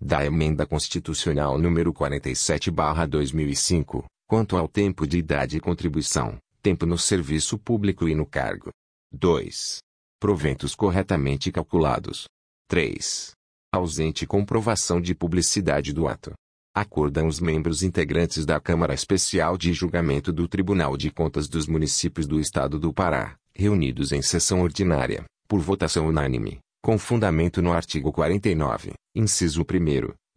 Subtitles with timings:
[0.00, 7.58] da Emenda Constitucional número 47/2005, quanto ao tempo de idade e contribuição, tempo no serviço
[7.58, 8.70] público e no cargo,
[9.12, 9.78] 2.
[10.20, 12.26] Proventos corretamente calculados.
[12.68, 13.32] 3.
[13.72, 16.32] Ausente comprovação de publicidade do ato.
[16.74, 22.26] Acordam os membros integrantes da Câmara Especial de Julgamento do Tribunal de Contas dos Municípios
[22.26, 28.12] do Estado do Pará, reunidos em sessão ordinária, por votação unânime, com fundamento no artigo
[28.12, 29.64] 49, inciso 1